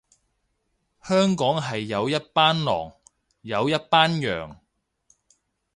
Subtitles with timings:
[1.03, 2.93] 香港係有一班狼，
[3.41, 4.59] 有一班羊